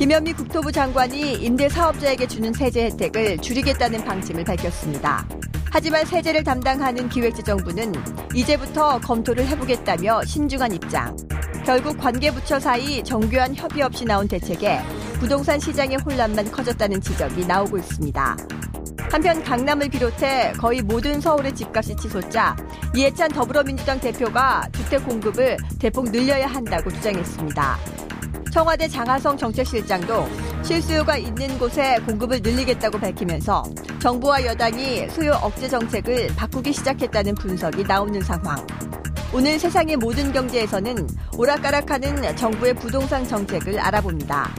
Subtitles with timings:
[0.00, 5.28] 김현미 국토부 장관이 임대 사업자에게 주는 세제 혜택을 줄이겠다는 방침을 밝혔습니다.
[5.70, 7.92] 하지만 세제를 담당하는 기획재정부는
[8.34, 11.14] 이제부터 검토를 해보겠다며 신중한 입장.
[11.66, 14.80] 결국 관계부처 사이 정교한 협의 없이 나온 대책에
[15.18, 18.36] 부동산 시장의 혼란만 커졌다는 지적이 나오고 있습니다.
[19.12, 22.56] 한편 강남을 비롯해 거의 모든 서울의 집값이 치솟자
[22.96, 28.09] 이해찬 더불어민주당 대표가 주택 공급을 대폭 늘려야 한다고 주장했습니다.
[28.50, 30.26] 청와대 장하성 정책실장도
[30.62, 33.64] 실수요가 있는 곳에 공급을 늘리겠다고 밝히면서
[34.00, 38.66] 정부와 여당이 수요 억제 정책을 바꾸기 시작했다는 분석이 나오는 상황.
[39.32, 44.52] 오늘 세상의 모든 경제에서는 오락가락하는 정부의 부동산 정책을 알아봅니다.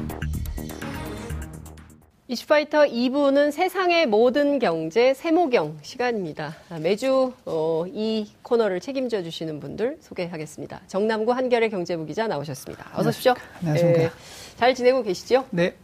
[2.31, 6.55] 이슈파이터 2부는 세상의 모든 경제 세모경 시간입니다.
[6.81, 10.79] 매주 어, 이 코너를 책임져 주시는 분들 소개하겠습니다.
[10.87, 12.89] 정남구 한결의 경제부 기자 나오셨습니다.
[12.95, 13.33] 어서 오십시오.
[13.59, 13.99] 안녕하십니까.
[13.99, 14.09] 네,
[14.55, 15.43] 잘 지내고 계시죠?
[15.49, 15.75] 네.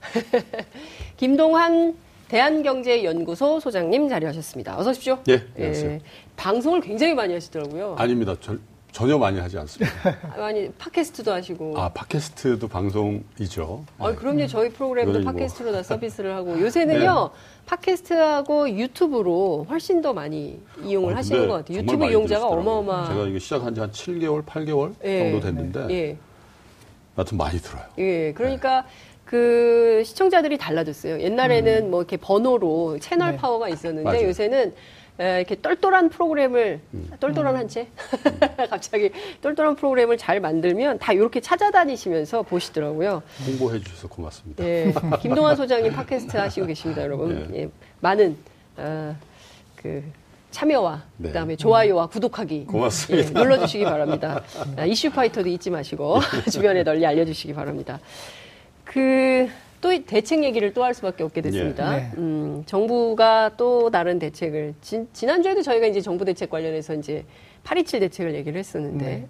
[1.18, 1.98] 김동환
[2.30, 4.80] 대한경제연구소 소장님 자리하셨습니다.
[4.80, 5.20] 어서 오십시오.
[5.26, 5.92] 네, 안녕하세요.
[5.92, 6.00] 예,
[6.38, 7.96] 방송을 굉장히 많이 하시더라고요.
[7.98, 8.38] 아닙니다.
[8.40, 9.94] 절, 전혀 많이 하지 않습니다.
[10.42, 11.78] 아니 팟캐스트도 하시고.
[11.78, 13.86] 아 팟캐스트도 방송이죠.
[14.00, 14.48] 아 그럼요.
[14.48, 15.78] 저희 프로그램도 뭐 팟캐스트로 뭐.
[15.78, 17.40] 다 서비스를 하고 요새는요 네.
[17.68, 21.78] 팟캐스트하고 유튜브로 훨씬 더 많이 이용을 아, 하시는 것 같아요.
[21.80, 23.08] 유튜브 이용자가 어마어마.
[23.10, 25.32] 제가 이게 시작한 지 한 7개월, 8개월 예.
[25.32, 25.88] 정도 됐는데.
[25.94, 26.18] 예.
[27.16, 27.84] 하여튼 많이 들어요.
[28.00, 28.34] 예.
[28.34, 28.82] 그러니까.
[28.82, 28.88] 네.
[29.28, 31.20] 그 시청자들이 달라졌어요.
[31.20, 31.92] 옛날에는 음.
[31.92, 33.38] 뭐 이렇게 번호로 채널 네.
[33.38, 34.26] 파워가 있었는데 맞아요.
[34.30, 34.74] 요새는
[35.18, 37.12] 이렇게 똘똘한 프로그램을 음.
[37.20, 37.88] 똘똘한 한 채?
[38.70, 43.24] 갑자기 똘똘한 프로그램을 잘 만들면 다 이렇게 찾아다니시면서 보시더라고요.
[43.46, 44.64] 홍보해 주셔서 고맙습니다.
[44.64, 47.50] 예, 김동환 소장님 팟캐스트 하시고 계십니다, 여러분.
[47.52, 47.62] 네.
[47.64, 48.38] 예, 많은
[48.78, 49.16] 어,
[49.76, 50.04] 그
[50.52, 51.30] 참여와 네.
[51.30, 53.30] 그다음에 좋아요와 구독하기 고맙습니다.
[53.30, 54.44] 예, 눌러주시기 바랍니다.
[54.76, 56.20] 아, 이슈 파이터도 잊지 마시고
[56.52, 58.00] 주변에 널리 알려주시기 바랍니다.
[58.84, 59.50] 그
[59.82, 61.96] 또 대책 얘기를 또 할 수밖에 없게 됐습니다.
[61.96, 62.12] 네.
[62.18, 67.26] 음, 정부가 또 다른 대책을 지, 난주에도 저희가 이제 정부 대책 관련해서 이제
[67.64, 69.28] 827 대책을 얘기를 했었는데 네.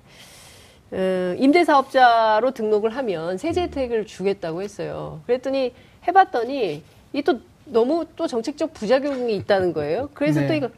[0.92, 5.22] 어, 임대사업자로 등록을 하면 세제 혜택을 주겠다고 했어요.
[5.26, 5.74] 그랬더니
[6.08, 6.84] 해봤더니
[7.14, 10.10] 이 또 너무 또 정책적 부작용이 있다는 거예요.
[10.14, 10.48] 그래서 네.
[10.48, 10.70] 또 이거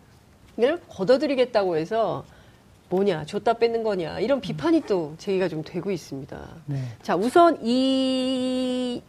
[0.57, 2.25] 이걸 걷어들이겠다고 해서
[2.89, 6.39] 뭐냐 줬다 뺏는 거냐 이런 비판이 또 제기가 좀 되고 있습니다.
[6.65, 6.77] 네.
[7.03, 9.01] 자 우선 이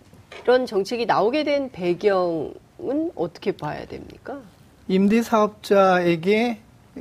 [0.45, 4.41] 이런 정책이 나오게 된 배경은 어떻게 봐야 됩니까?
[4.89, 6.59] 임대 사업자에게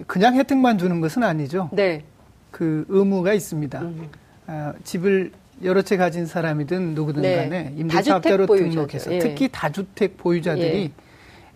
[0.07, 1.69] 그냥 혜택만 주는 것은 아니죠.
[1.72, 2.03] 네.
[2.51, 3.81] 그 의무가 있습니다.
[3.81, 4.09] 음.
[4.47, 5.31] 아, 집을
[5.63, 7.35] 여러 채 가진 사람이든 누구든 네.
[7.35, 9.19] 간에 임대사업자로 등록해서 예.
[9.19, 10.91] 특히 다주택 보유자들이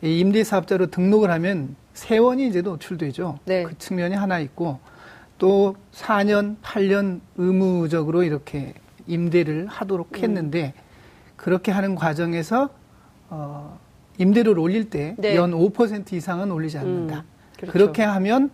[0.04, 0.08] 예.
[0.20, 3.40] 임대사업자로 등록을 하면 세원이 이제 노출되죠.
[3.46, 3.64] 네.
[3.64, 4.80] 그 측면이 하나 있고
[5.38, 8.74] 또 4년, 8년 의무적으로 이렇게
[9.08, 10.24] 임대를 하도록 음.
[10.24, 10.74] 했는데
[11.44, 12.70] 그렇게 하는 과정에서
[13.30, 13.78] 어,
[14.18, 15.36] 임대료를 올릴 때연 네.
[15.36, 17.18] 5% 이상은 올리지 않는다.
[17.18, 17.24] 음,
[17.58, 17.72] 그렇죠.
[17.74, 18.50] 그렇게 하면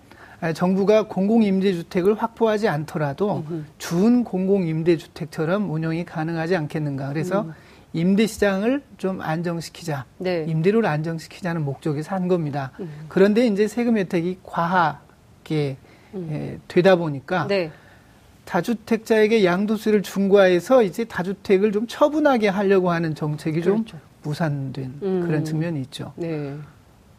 [0.55, 3.63] 정부가 공공임대주택을 확보하지 않더라도 음흠.
[3.77, 7.09] 준 공공임대주택처럼 운영이 가능하지 않겠는가.
[7.09, 7.53] 그래서 음.
[7.93, 10.05] 임대시장을 좀 안정시키자.
[10.17, 10.45] 네.
[10.47, 12.71] 임대료를 안정시키자는 목적에서 한 겁니다.
[12.79, 12.89] 음.
[13.07, 15.77] 그런데 이제 세금 혜택이 과하게
[16.15, 16.29] 음.
[16.31, 17.71] 에, 되다 보니까 네.
[18.49, 23.85] 다주택자에게 양도세를 중과해서 이제 다주택을 좀 처분하게 하려고 하는 정책이 그렇죠.
[23.85, 25.23] 좀 무산된 음.
[25.23, 26.13] 그런 측면이 있죠.
[26.15, 26.55] 네.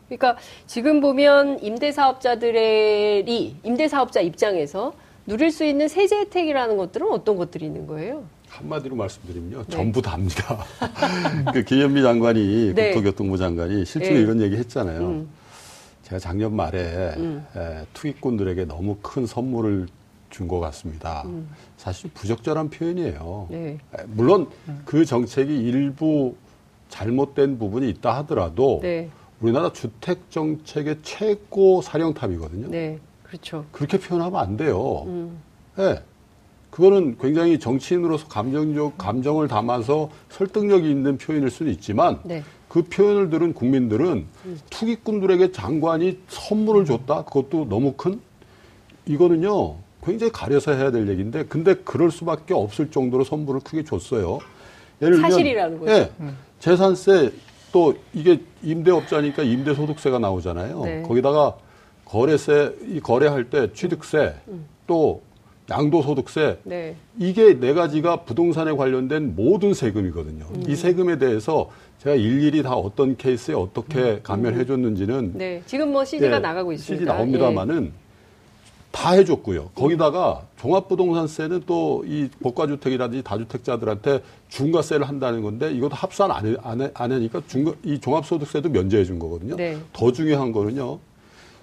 [0.09, 0.37] 그러니까
[0.67, 4.93] 지금 보면 임대사업자들이 임대사업자 입장에서
[5.25, 8.25] 누릴 수 있는 세제 혜택이라는 것들은 어떤 것들이 있는 거예요?
[8.49, 9.59] 한마디로 말씀드리면요.
[9.59, 9.65] 네.
[9.69, 10.65] 전부 다입니다.
[11.55, 12.91] 그 김현미 장관이 네.
[12.91, 14.21] 국토교통부 장관이 실제로 네.
[14.21, 15.01] 이런 얘기 했잖아요.
[15.01, 15.29] 음.
[16.03, 17.47] 제가 작년 말에 음.
[17.55, 19.87] 에, 투기꾼들에게 너무 큰 선물을
[20.31, 21.23] 준 것 같습니다.
[21.27, 21.49] 음.
[21.77, 23.49] 사실 부적절한 표현이에요.
[23.51, 23.79] 네.
[24.07, 24.83] 물론 음.
[24.85, 26.35] 그 정책이 일부
[26.89, 29.11] 잘못된 부분이 있다 하더라도 네.
[29.41, 32.69] 우리나라 주택 정책의 최고 사령탑이거든요.
[32.69, 33.65] 네, 그렇죠.
[33.73, 35.05] 그렇게 표현하면 안 돼요.
[35.07, 35.39] 음.
[35.77, 36.03] 네.
[36.71, 42.45] 그거는 굉장히 정치인으로서 감정적 감정을 담아서 설득력이 있는 표현일 수는 있지만 네.
[42.69, 44.61] 그 표현을 들은 국민들은 음.
[44.71, 47.25] 투기꾼들에게 장관이 선물을 줬다.
[47.25, 48.21] 그것도 너무 큰
[49.07, 49.77] 이거는요.
[50.05, 54.39] 굉장히 가려서 해야 될 얘기인데 근데 그럴 수밖에 없을 정도로 선물을 크게 줬어요.
[55.03, 55.93] 예를 들면 사실이라는 거죠.
[55.93, 56.37] 예, 음.
[56.59, 57.33] 재산세
[57.73, 60.85] 또 이게 임대업자니까 임대소득세가 나오잖아요.
[60.85, 61.03] 네.
[61.03, 61.57] 거기다가
[62.05, 64.67] 거래세 이 거래할 때 취득세 음.
[64.87, 65.23] 또
[65.71, 66.97] 양도소득세 네.
[67.19, 70.47] 이게 네 가지가 부동산에 관련된 모든 세금이거든요.
[70.53, 70.65] 음.
[70.67, 74.21] 이 세금에 대해서 제가 일일이 다 어떤 케이스에 어떻게 음.
[74.23, 75.63] 감면해 줬는지는 네.
[75.67, 77.05] 지금 뭐 CG가 예, 나가고 있습니다.
[77.05, 78.10] CG 나옵니다만은 예.
[78.91, 79.71] 다 해줬고요.
[79.75, 87.13] 거기다가 종합부동산세는 또이 복가주택이라든지 다주택자들한테 중과세를 한다는 건데 이것도 합산 안, 해, 안, 해, 안
[87.13, 89.57] 하니까 중과, 이 종합소득세도 면제해 준 거거든요.
[89.57, 89.79] 네.
[89.93, 90.99] 더 중요한 거는요.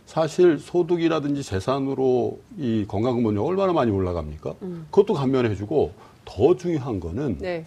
[0.06, 4.56] 사실 소득이라든지 재산으로 이 건강금은요 얼마나 많이 올라갑니까?
[4.62, 4.88] 음.
[4.90, 5.92] 그것도 감면해 주고
[6.24, 7.66] 더 중요한 거는 네.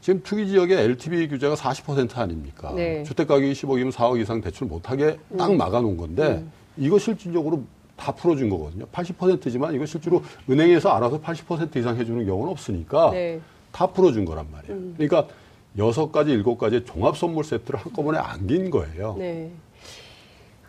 [0.00, 2.72] 지금 투기 지역의 LTV 규제가 40% 아닙니까?
[2.74, 3.04] 네.
[3.04, 5.58] 주택 가격이 10억이면 4억 이상 대출 못하게 딱 음.
[5.58, 6.50] 막아놓은 건데 음.
[6.78, 7.64] 이거 실질적으로
[8.00, 8.86] 다 풀어준 거거든요.
[8.86, 13.38] 80%지만 이거 실제로 은행에서 알아서 80% 이상 해주는 경우는 없으니까 네.
[13.70, 14.74] 다 풀어준 거란 말이에요.
[14.74, 14.94] 음.
[14.96, 15.28] 그러니까
[15.76, 19.16] 여섯 가지, 일곱 가지 종합 선물 세트를 한꺼번에 안긴 거예요.
[19.18, 19.50] 네.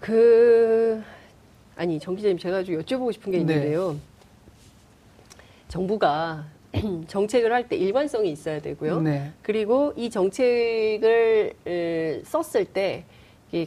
[0.01, 1.01] 그
[1.77, 3.41] 아니 정 기자님 제가 좀 여쭤보고 싶은 게 네.
[3.53, 3.93] 있는데요.
[3.93, 3.97] 네.
[5.69, 6.43] 정부가
[7.07, 9.01] 정책을 할 때 일관성이 있어야 되고요.
[9.01, 9.31] 네.
[9.41, 11.53] 그리고 이 정책을
[12.25, 13.05] 썼을 때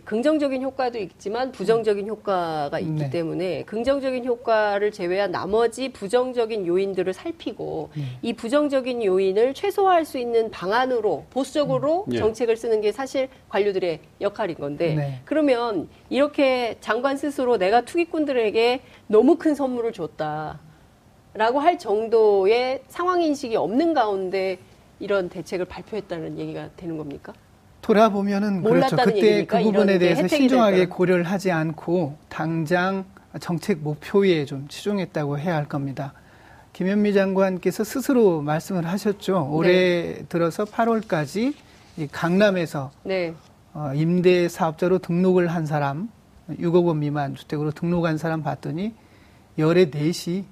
[0.05, 3.11] 긍정적인 효과도 있지만 부정적인 효과가 있기 네.
[3.11, 8.03] 때문에 긍정적인 효과를 제외한 나머지 부정적인 요인들을 살피고 네.
[8.23, 12.15] 이 부정적인 요인을 최소화할 수 있는 방안으로 보수적으로 음.
[12.15, 12.19] 예.
[12.19, 15.21] 정책을 쓰는 게 사실 관료들의 역할인 건데 네.
[15.27, 20.61] 그러면 이렇게 장관 스스로 내가 투기꾼들에게 너무 큰 선물을 줬다
[21.35, 24.59] 라고 할 정도의 상황 인식이 없는 가운데
[24.99, 27.35] 이런 대책을 발표했다는 얘기가 되는 겁니까?
[27.85, 28.97] 돌아보면은 그렇죠.
[28.97, 29.59] 그때 얘기니까?
[29.59, 33.05] 그 부분에 대해서 신중하게 고려를 하지 않고 당장
[33.41, 36.15] 정책 목표에 좀 치중했다고 해야 할 겁니다.
[36.73, 39.51] 김현미 장관께서 스스로 말씀을 하셨죠.
[39.53, 40.25] 올해 네.
[40.31, 41.55] 들어서 8월까지
[42.11, 43.35] 강남에서 네.
[43.75, 46.09] 어, 임대 사업자로 등록을 한 사람
[46.49, 48.95] 6억 원 미만 주택으로 등록한 사람 봤더니
[49.59, 50.47] 열에 넷이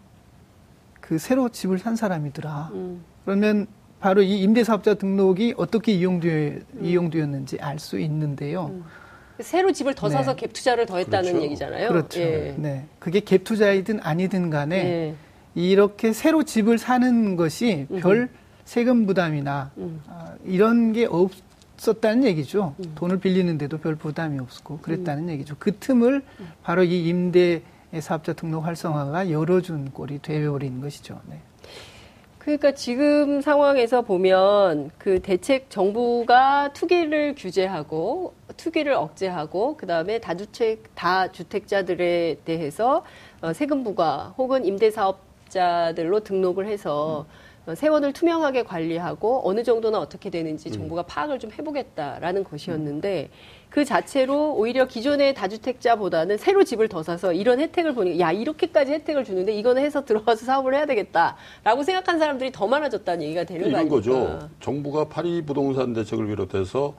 [1.01, 2.71] 그 새로 집을 산 사람이더라.
[2.75, 3.03] 음.
[3.25, 3.67] 그러면
[4.03, 6.85] 바로 이 임대사업자 등록이 어떻게 이용되어, 음.
[6.85, 8.67] 이용되었는지 알 수 있는데요.
[8.67, 8.85] 음.
[9.39, 10.47] 새로 집을 더 사서 네.
[10.47, 11.45] 갭 투자를 더 했다는 그렇죠.
[11.45, 11.89] 얘기잖아요.
[11.89, 12.21] 그렇죠.
[12.21, 12.55] 예.
[12.59, 12.87] 네.
[12.99, 15.15] 그게 갭 투자이든 아니든 간에 예.
[15.55, 18.01] 이렇게 새로 집을 사는 것이 음.
[18.01, 18.29] 별
[18.65, 20.01] 세금 부담이나 음.
[20.09, 22.75] 아, 이런 게 없었다는 얘기죠.
[22.81, 22.93] 음.
[22.97, 25.31] 돈을 빌리는데도 별 부담이 없었고 그랬다는 음.
[25.31, 25.55] 얘기죠.
[25.61, 26.23] 그 틈을
[26.65, 27.63] 바로 이 임대
[28.01, 31.21] 사업자 등록 활성화가 열어준 꼴이 되어버린 것이죠.
[31.29, 31.41] 네.
[32.43, 43.05] 그러니까 지금 상황에서 보면 그 대책 정부가 투기를 규제하고 투기를 억제하고 그다음에 다주택 다주택자들에 대해서
[43.43, 47.52] 어, 세금 부과 혹은 임대 사업자들로 등록을 해서 음.
[47.75, 50.73] 세원을 투명하게 관리하고 어느 정도나 어떻게 되는지 음.
[50.73, 53.31] 정부가 파악을 좀 해보겠다라는 것이었는데
[53.71, 59.25] 그 자체로 오히려 기존의 다주택자보다는 새로 집을 더 사서 이런 혜택을 보니 야 이렇게까지 혜택을
[59.25, 63.97] 주는데 이거는 해서 들어가서 사업을 해야 되겠다라고 생각한 사람들이 더 많아졌다는 얘기가 되는 거 아닙니까?
[63.97, 64.49] 거죠.
[64.61, 66.95] 정부가 파리 부동산 대책을 비롯해서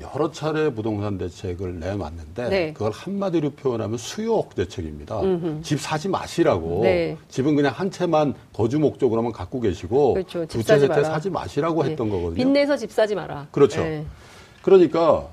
[0.00, 2.72] 여러 차례 부동산 대책을 내놨는데 네.
[2.74, 5.22] 그걸 한마디로 표현하면 수요 억대책입니다.
[5.22, 5.62] 음흠.
[5.62, 6.80] 집 사지 마시라고.
[6.82, 7.16] 네.
[7.28, 10.44] 집은 그냥 한 채만 거주 목적으로만 갖고 계시고 그렇죠.
[10.46, 11.90] 두채 세채 사지 마시라고 네.
[11.90, 12.34] 했던 거거든요.
[12.34, 13.48] 빚내서 집 사지 마라.
[13.50, 13.82] 그렇죠.
[13.82, 14.04] 네.
[14.62, 15.28] 그러니까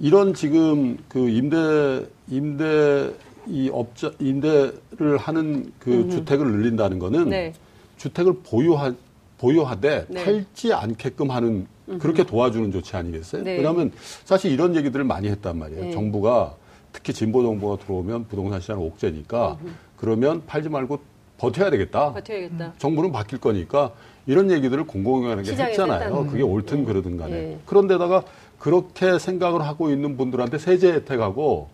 [0.00, 3.12] 이런 지금 그 임대 임대
[3.46, 6.10] 이 업자 임대를 하는 그 음흠.
[6.10, 7.52] 주택을 늘린다는 거는 네.
[7.98, 8.92] 주택을 보유하
[9.38, 10.24] 보유하되 네.
[10.24, 11.66] 팔지 않게끔 하는
[11.98, 13.42] 그렇게 도와주는 조치 아니겠어요?
[13.42, 13.56] 네.
[13.56, 13.92] 왜냐하면
[14.24, 15.84] 사실 이런 얘기들을 많이 했단 말이에요.
[15.86, 15.90] 네.
[15.92, 16.54] 정부가
[16.92, 19.72] 특히 진보 정부가 들어오면 부동산 시장은 옥죄니까 음흠.
[19.96, 21.00] 그러면 팔지 말고
[21.38, 22.12] 버텨야 되겠다.
[22.12, 22.74] 버텨야겠다.
[22.78, 23.92] 정부는 바뀔 거니까
[24.26, 26.26] 이런 얘기들을 공공연하게 했잖아요.
[26.26, 26.84] 그게 옳든 네.
[26.84, 27.32] 그러든 간에.
[27.32, 27.58] 네.
[27.66, 28.22] 그런데다가
[28.58, 31.68] 그렇게 생각을 하고 있는 분들한테 세제 혜택하고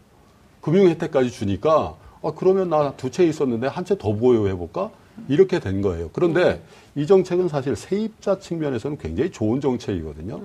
[0.62, 4.90] 금융 혜택까지 주니까 아, 그러면 나 두 채 있었는데 한 채 더 보유해 볼까?
[5.28, 6.10] 이렇게 된 거예요.
[6.12, 6.62] 그런데
[6.94, 10.40] 이 정책은 사실 세입자 측면에서는 굉장히 좋은 정책이거든요.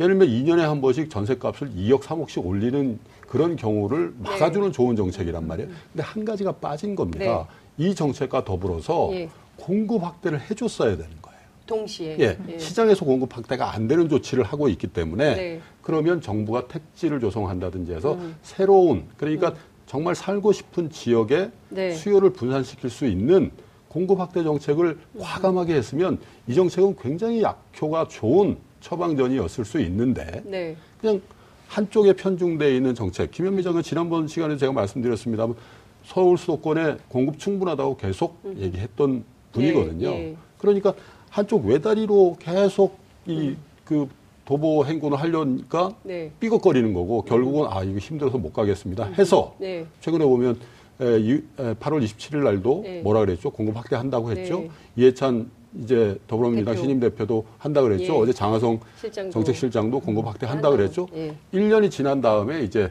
[0.00, 2.98] 예를 들면 2년에 한 번씩 전세값을 2억, 3억씩 올리는
[3.28, 4.72] 그런 경우를 막아주는 네.
[4.72, 5.70] 좋은 정책이란 말이에요.
[5.92, 7.48] 근데 한 가지가 빠진 겁니다.
[7.78, 7.88] 네.
[7.88, 9.28] 이 정책과 더불어서 예.
[9.56, 11.36] 공급 확대를 해줬어야 되는 거예요.
[11.66, 12.58] 동시에 예, 예.
[12.58, 15.60] 시장에서 공급 확대가 안 되는 조치를 하고 있기 때문에 네.
[15.82, 18.36] 그러면 정부가 택지를 조성한다든지 해서 음.
[18.42, 19.54] 새로운 그러니까 음.
[19.86, 21.92] 정말 살고 싶은 지역에 네.
[21.92, 23.50] 수요를 분산시킬 수 있는
[23.88, 25.20] 공급 확대 정책을 음.
[25.20, 30.76] 과감하게 했으면 이 정책은 굉장히 약효가 좋은 처방전이었을 수 있는데 네.
[31.00, 31.20] 그냥
[31.68, 33.30] 한쪽에 편중되어 있는 정책.
[33.30, 35.56] 김현미 장관 지난번 시간에 제가 말씀드렸습니다만
[36.04, 38.56] 서울 수도권에 공급 충분하다고 계속 음.
[38.58, 40.10] 얘기했던 분이거든요.
[40.10, 40.36] 네, 네.
[40.58, 40.94] 그러니까
[41.30, 43.54] 한쪽 외다리로 계속 이그
[43.90, 44.10] 음.
[44.44, 46.30] 도보 행군을 하려니까 네.
[46.38, 49.14] 삐걱거리는 거고 결국은 아 이거 힘들어서 못 가겠습니다 음.
[49.14, 49.84] 해서 네.
[50.00, 50.58] 최근에 보면
[50.98, 53.00] 8월 27일 날도 네.
[53.02, 54.70] 뭐라 그랬죠 공급 확대한다고 했죠 네.
[54.96, 55.50] 이해찬
[55.82, 56.82] 이제 더불어민주당 대표.
[56.82, 58.18] 신임 대표도 한다 그랬죠 예.
[58.18, 59.30] 어제 장하성 실장도.
[59.30, 60.28] 정책실장도 공급 음.
[60.28, 61.34] 확대한다 그랬죠 예.
[61.52, 62.90] 1년이 지난 다음에 이제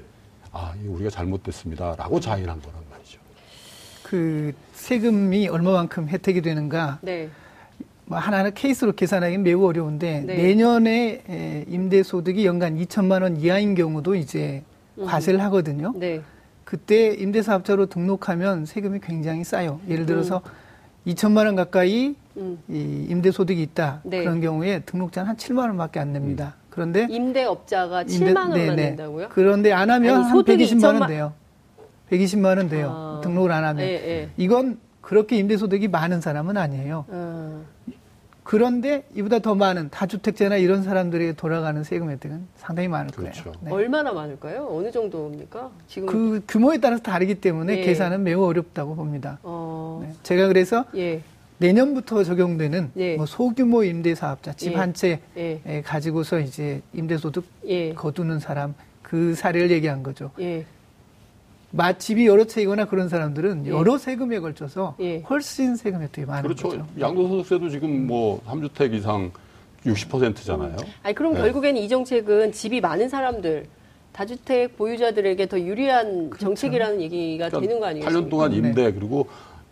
[0.52, 3.20] 아 이거 우리가 잘못됐습니다라고 자인한 거란 말이죠.
[4.04, 7.00] 그 세금이 얼마만큼 혜택이 되는가.
[7.02, 7.28] 네.
[8.06, 10.36] 뭐 하나하나 케이스로 계산하기는 매우 어려운데 네.
[10.38, 14.64] 내년에 임대 소득이 연간 2천만 원 이하인 경우도 이제
[14.98, 15.06] 음.
[15.06, 15.92] 과세를 하거든요.
[15.98, 16.22] 네.
[16.66, 19.80] 그때 임대사업자로 등록하면 세금이 굉장히 싸요.
[19.88, 21.14] 예를 들어서 음.
[21.14, 22.60] 2천만 원 가까이 음.
[22.68, 24.02] 이 임대소득이 있다.
[24.04, 24.24] 네.
[24.24, 26.56] 그런 경우에 등록자는 한 7만 원밖에 안 냅니다.
[26.58, 26.66] 음.
[26.72, 28.76] 그런데 임대업자가 임대, 7만 원만 네네.
[28.76, 29.28] 낸다고요?
[29.30, 31.00] 그런데 안 하면 아니, 한 120만 2천만...
[31.00, 31.34] 원 돼요.
[32.10, 32.90] 120만 원 돼요.
[32.92, 33.22] 아.
[33.24, 33.86] 등록을 안 하면.
[33.86, 34.30] 예, 예.
[34.36, 37.06] 이건 그렇게 임대소득이 많은 사람은 아니에요.
[37.10, 37.62] 아.
[38.46, 43.46] 그런데 이보다 더 많은 다주택자나 이런 사람들에게 돌아가는 세금 혜택은 상당히 많을 그렇죠.
[43.46, 43.58] 거예요.
[43.60, 43.72] 네.
[43.72, 44.68] 얼마나 많을까요?
[44.70, 45.72] 어느 정도입니까?
[45.88, 47.82] 지금 그 규모에 따라서 다르기 때문에 예.
[47.82, 49.40] 계산은 매우 어렵다고 봅니다.
[49.42, 50.06] 어...
[50.06, 50.14] 네.
[50.22, 51.24] 제가 그래서 예.
[51.58, 53.16] 내년부터 적용되는 예.
[53.16, 55.62] 뭐 소규모 임대 사업자 집 한채 예.
[55.66, 55.82] 예.
[55.82, 57.96] 가지고서 이제 임대소득 예.
[57.96, 60.30] 거두는 사람 그 사례를 얘기한 거죠.
[61.76, 63.70] 맛집이 여러 채이거나 그런 사람들은 예.
[63.70, 65.20] 여러 세금에 걸쳐서 예.
[65.20, 66.70] 훨씬 세금 혜택이 많은 그렇죠.
[66.70, 66.86] 거죠.
[67.00, 69.32] 양도소득세도 지금 뭐 3주택 이상
[69.86, 70.78] 60%잖아요.
[70.80, 70.86] 음.
[71.04, 71.42] 아니 그럼 네.
[71.42, 73.66] 결국에는 이 정책은 집이 많은 사람들
[74.14, 76.46] 다주택 보유자들에게 더 유리한 그렇죠.
[76.46, 78.28] 정책이라는 얘기가 그러니까 되는 거 아니겠습니까?
[78.28, 78.92] 8년 동안 임대 네.
[78.94, 79.28] 그리고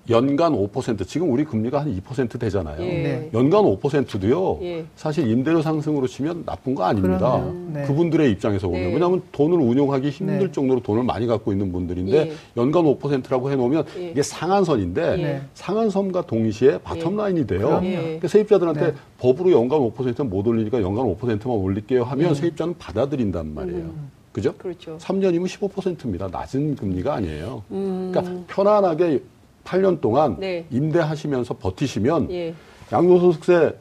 [0.09, 2.81] 연간 5% 지금 우리 금리가 한 2% 되잖아요.
[2.81, 2.85] 예.
[2.85, 3.29] 네.
[3.33, 4.59] 연간 5%도요.
[4.61, 4.85] 예.
[4.95, 7.41] 사실 임대료 상승으로 치면 나쁜 거 아닙니다.
[7.71, 7.83] 네.
[7.83, 8.93] 그분들의 입장에서 보면 네.
[8.93, 10.51] 왜냐하면 돈을 운용하기 힘들 네.
[10.51, 12.33] 정도로 돈을 많이 갖고 있는 분들인데 예.
[12.57, 14.09] 연간 5%라고 해놓으면 예.
[14.09, 15.41] 이게 상한선인데 예.
[15.53, 17.79] 상한선과 동시에 바텀라인이 돼요.
[17.81, 18.93] 그러니까 세입자들한테 네.
[19.19, 22.33] 법으로 연간 5%는 못 올리니까 연간 5%만 올릴게요 하면 음.
[22.35, 23.77] 세입자는 받아들인단 말이에요.
[23.77, 24.11] 음.
[24.33, 24.53] 그죠?
[24.57, 24.97] 그렇죠.
[24.97, 26.27] 3년이면 15%입니다.
[26.27, 27.63] 낮은 금리가 아니에요.
[27.71, 28.11] 음.
[28.11, 29.21] 그러니까 편안하게
[29.63, 30.65] 8년 동안 네.
[30.71, 32.53] 임대하시면서 버티시면 예.
[32.91, 33.73] 양도소득세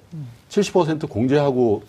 [0.48, 1.82] 70% 공제하고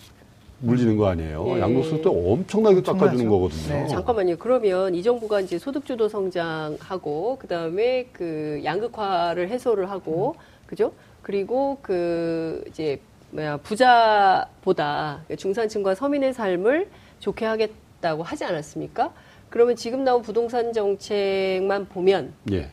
[0.60, 1.46] 물리는 거 아니에요.
[1.56, 1.62] 예.
[1.62, 3.74] 양도소득도 엄청나게 깎아주는 거거든요.
[3.74, 3.88] 네.
[3.88, 4.38] 잠깐만요.
[4.38, 10.64] 그러면 이 정부가 이제 소득주도 성장하고 그다음에 그 양극화를 해소를 하고 음.
[10.66, 10.94] 그죠?
[11.22, 13.00] 그리고 그 이제
[13.32, 16.88] 뭐야 부자보다 중산층과 서민의 삶을
[17.20, 19.12] 좋게 하겠다고 하지 않았습니까?
[19.50, 22.70] 그러면 지금 나온 부동산 정책만 보면 예.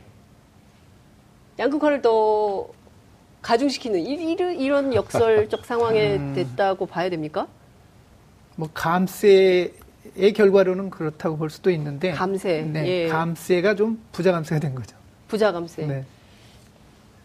[1.64, 2.66] 양극화를 더
[3.42, 6.32] 가중시키는 이 런 역설적 상황에 음.
[6.34, 7.46] 됐다고 봐야 됩니까?
[8.56, 9.72] 뭐 감세의
[10.34, 13.08] 결과로는 그렇다고 볼 수도 있는데 감세, 네, 예.
[13.08, 14.96] 감세가 좀 부자 감세가 된 거죠.
[15.28, 15.86] 부자 감세.
[15.86, 16.04] 네.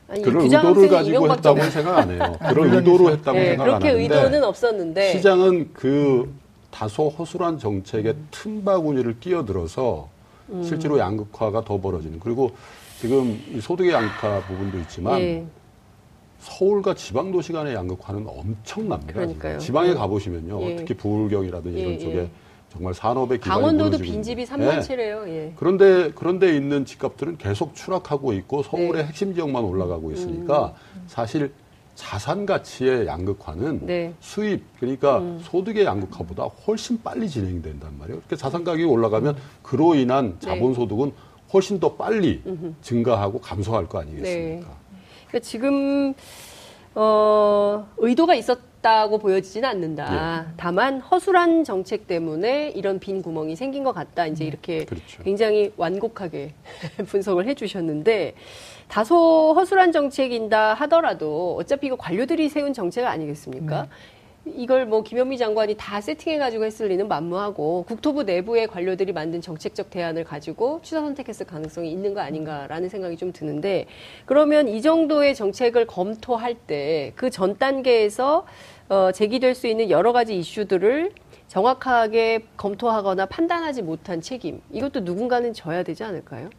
[0.08, 2.38] 아니, 그런 의도를 가지고 했다고는 생각 안 해요.
[2.50, 6.32] 그런 의도로 했다고 네, 생각 안 하는데 그렇게 의도는 없었는데 시장은 그
[6.72, 8.28] 다소 허술한 정책의 음.
[8.32, 10.08] 틈바구니를 끼어들어서
[10.50, 10.64] 음.
[10.64, 12.52] 실제로 양극화가 더 벌어지는 그리고
[13.00, 15.46] 지금 소득의 양극화 부분도 있지만 예.
[16.40, 19.14] 서울과 지방 도시 간의 양극화는 엄청납니다.
[19.14, 19.60] 그러니까요.
[19.60, 19.94] 지방에 예.
[19.94, 20.62] 가보시면요.
[20.64, 20.76] 예.
[20.78, 22.30] 특히 부울경이라든지 이런 예, 쪽에 예.
[22.72, 25.28] 정말 산업의 기반이 강원도도 빈집이 3만 7이에요.
[25.30, 25.54] 예.
[25.56, 29.04] 그런데 그런데 있는 집값들은 계속 추락하고 있고 서울의 네.
[29.06, 31.04] 핵심 지역만 올라가고 있으니까 음.
[31.08, 31.52] 사실
[31.96, 34.14] 자산 가치의 양극화는 네.
[34.20, 35.40] 수입 그러니까 음.
[35.42, 38.20] 소득의 양극화보다 훨씬 빨리 진행된단 말이에요.
[38.20, 40.48] 그렇게 자산 가격이 올라가면 그로 인한 네.
[40.48, 41.14] 자본 소득은
[41.54, 42.42] 훨씬 더 빨리
[42.82, 44.68] 증가하고 감소할 거 아니겠습니까?
[44.68, 44.76] 네.
[45.28, 46.14] 그러니까 지금
[46.98, 50.46] 어, 의도가 있었다고 보여지지는 않는다.
[50.48, 50.54] 예.
[50.56, 54.26] 다만 허술한 정책 때문에 이런 빈 구멍이 생긴 것 같다.
[54.28, 55.22] 이제 음, 이렇게 그렇죠.
[55.24, 56.54] 굉장히 완곡하게
[57.06, 58.36] 분석을 해주셨는데
[58.88, 63.82] 다소 허술한 정책인다 하더라도 어차피 이거 관료들이 세운 정책 아니겠습니까?
[63.82, 63.88] 음.
[64.46, 70.24] 이걸 뭐 김현미 장관이 다 세팅해가지고 했을 리는 만무하고 국토부 내부의 관료들이 만든 정책적 대안을
[70.24, 73.88] 가지고 취사 선택했을 가능성이 있는 거 아닌가라는 생각이 좀 드는데
[74.26, 78.46] 그러면 이 정도의 정책을 검토할 때 그 전 단계에서
[78.88, 81.12] 어, 제기될 수 있는 여러 가지 이슈들을
[81.48, 86.50] 정확하게 검토하거나 판단하지 못한 책임 이것도 누군가는 져야 되지 않을까요?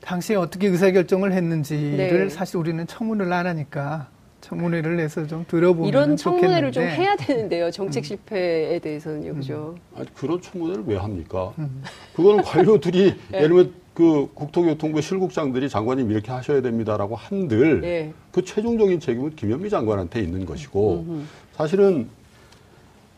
[0.00, 2.28] 당시에 어떻게 의사결정을 했는지를 네.
[2.28, 4.08] 사실 우리는 청문을 안 하니까
[4.42, 7.70] 청문회를 내서 좀 들어보면 이런 청문회를 좀 해야 되는데요.
[7.70, 8.04] 정책 음.
[8.04, 9.76] 실패에 대해서는요, 그죠?
[9.92, 10.00] 음.
[10.00, 11.54] 아니, 그런 청문회를 왜 합니까?
[11.58, 11.82] 음.
[12.14, 13.38] 그거는 관료들이 네.
[13.38, 18.12] 예를 들면 그 국토교통부 실국장들이 장관님 이렇게 하셔야 됩니다라고 한들 네.
[18.32, 21.22] 그 최종적인 책임은 김현미 장관한테 있는 것이고 음흠.
[21.52, 22.08] 사실은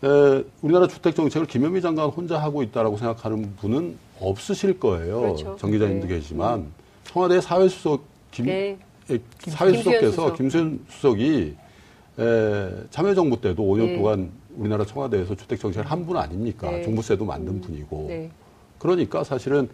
[0.03, 5.21] 에, 우리나라 주택 정책을 김현미 장관 혼자 하고 있다라고 생각하는 분은 없으실 거예요.
[5.21, 5.57] 그렇죠.
[5.59, 6.15] 정 기자님도 네.
[6.15, 6.67] 계시지만
[7.05, 8.77] 청와대 사회수석 김 네.
[9.11, 11.57] 예, 사회 수석께서 김수현 수석이
[12.19, 13.97] 에, 참여정부 때도 5년 네.
[13.97, 16.71] 동안 우리나라 청와대에서 주택 정책을 한 분 아닙니까?
[16.71, 16.83] 네.
[16.83, 17.61] 종부세도 만든 음.
[17.61, 18.07] 분이고.
[18.09, 18.31] 네.
[18.79, 19.69] 그러니까 사실은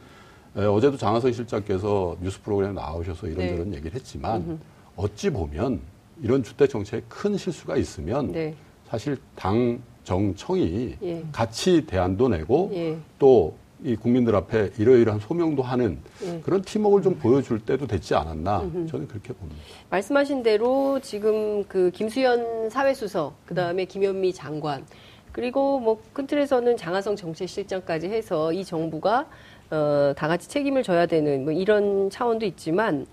[0.56, 3.76] 에, 어제도 장하성 실장께서 뉴스 프로그램에 나오셔서 이런저런 네.
[3.76, 4.58] 얘기를 했지만 음흠.
[4.96, 5.80] 어찌 보면
[6.22, 8.54] 이런 주택 정책에 큰 실수가 있으면 네.
[8.88, 11.24] 사실 당 정청이 예.
[11.30, 12.96] 같이 대안도 내고 예.
[13.18, 16.40] 또 이 국민들 앞에 이러이러한 소명도 하는 예.
[16.40, 19.60] 그런 팀워크를 좀 보여줄 때도 됐지 않았나 저는 그렇게 봅니다.
[19.88, 24.84] 말씀하신 대로 지금 그 김수현 사회수석 그 다음에 김현미 장관
[25.32, 29.26] 그리고 뭐 큰 틀에서는 장하성 정책실장까지 해서 이 정부가
[29.70, 33.06] 어, 다 같이 책임을 져야 되는 뭐 이런 차원도 있지만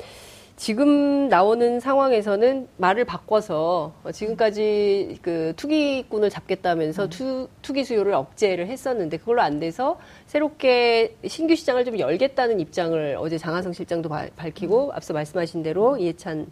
[0.58, 7.10] 지금 나오는 상황에서는 말을 바꿔서 지금까지 그 투기꾼을 잡겠다면서 음.
[7.12, 13.38] 투, 투기 수요를 억제를 했었는데 그걸로 안 돼서 새롭게 신규 시장을 좀 열겠다는 입장을 어제
[13.38, 14.92] 장하성 실장도 바, 밝히고 음.
[14.94, 16.48] 앞서 말씀하신 대로 이해찬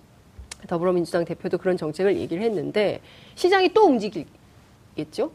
[0.67, 3.01] 더불어민주당 대표도 그런 정책을 얘기를 했는데
[3.33, 5.31] 시장이 또 움직이겠죠?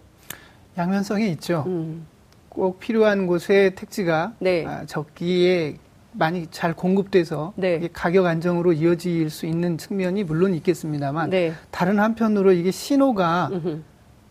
[0.78, 1.64] 양면성이 있죠.
[1.66, 2.06] 음.
[2.48, 4.64] 꼭 필요한 곳에 택지가 네.
[4.64, 5.76] 아, 적기에
[6.12, 7.88] 많이 잘 공급돼서 네.
[7.92, 11.52] 가격 안정으로 이어질 수 있는 측면이 물론 있겠습니다만 네.
[11.70, 13.50] 다른 한편으로 이게 신호가.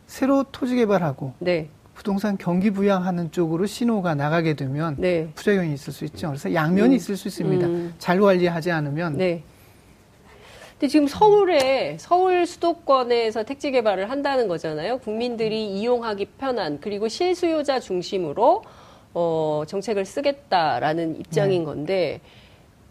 [0.09, 1.69] 새로 토지 개발하고 네.
[1.93, 5.29] 부동산 경기 부양하는 쪽으로 신호가 나가게 되면 네.
[5.36, 6.29] 부작용이 있을 수 있죠.
[6.29, 6.95] 그래서 양면이 음.
[6.95, 7.67] 있을 수 있습니다.
[7.67, 7.93] 음.
[8.00, 9.17] 잘 관리하지 않으면.
[9.17, 9.43] 네.
[10.71, 14.98] 근데 지금 서울에 서울 수도권에서 택지 개발을 한다는 거잖아요.
[15.00, 18.63] 국민들이 이용하기 편한 그리고 실수요자 중심으로
[19.13, 21.66] 어, 정책을 쓰겠다라는 입장인 네.
[21.66, 22.22] 건데,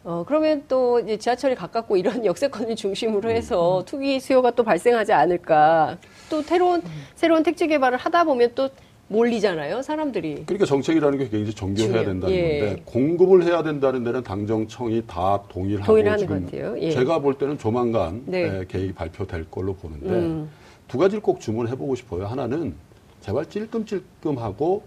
[0.05, 3.85] 어, 그러면 또 이제 지하철이 가깝고 이런 역세권을 중심으로 해서 음.
[3.85, 5.99] 투기 수요가 또 발생하지 않을까.
[6.31, 6.83] 또 새로운,
[7.15, 8.69] 새로운 택지 개발을 하다 보면 또
[9.09, 10.45] 몰리잖아요, 사람들이.
[10.45, 12.61] 그러니까 정책이라는 게 굉장히 정교해야 된다는 예.
[12.61, 16.77] 건데 공급을 해야 된다는 데는 당정청이 다 동일하는 지금 것 같아요.
[16.79, 16.91] 예.
[16.91, 18.43] 제가 볼 때는 조만간 네.
[18.43, 20.51] 예, 계획이 발표될 걸로 보는데 음.
[20.89, 22.27] 두 가지를 꼭 주문해 보고 싶어요.
[22.27, 22.75] 하나는
[23.23, 24.83] 제발 찔끔찔끔하고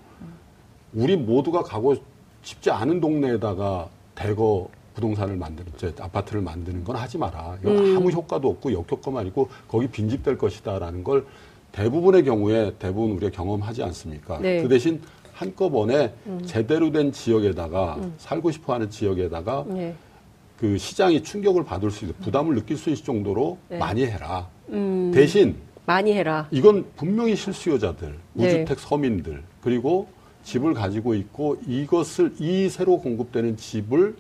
[0.94, 1.96] 우리 모두가 가고
[2.44, 7.58] 싶지 않은 동네에다가 대거 부동산을 만드는, 제 아파트를 만드는 건 하지 마라.
[7.62, 7.98] 이건 음.
[7.98, 11.26] 아무 효과도 없고 역효과만 있고 거기 빈집될 것이다라는 걸
[11.72, 14.40] 대부분의 경우에 대부분 우리가 경험하지 않습니까?
[14.40, 14.62] 네.
[14.62, 15.02] 그 대신
[15.34, 16.42] 한꺼번에 음.
[16.46, 18.14] 제대로 된 지역에다가 음.
[18.18, 19.96] 살고 싶어 하는 지역에다가 네.
[20.58, 23.78] 그 시장이 충격을 받을 수 있는 부담을 느낄 수 있을 정도로 네.
[23.78, 24.50] 많이 해라.
[24.70, 25.12] 음.
[25.14, 25.56] 대신
[25.86, 26.48] 많이 해라.
[26.52, 28.76] 이건 분명히 실수요자들, 무주택 네.
[28.78, 30.10] 서민들, 그리고
[30.44, 34.16] 집을 가지고 있고 이것을 이 새로 공급되는 집을